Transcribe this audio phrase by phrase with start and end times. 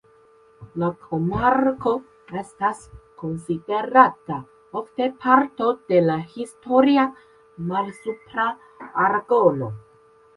[0.83, 1.91] La komarko
[2.41, 2.79] estas
[3.23, 4.37] konsiderata
[4.81, 7.05] ofte parto de la Historia
[7.73, 8.47] Malsupra
[9.05, 9.69] Aragono.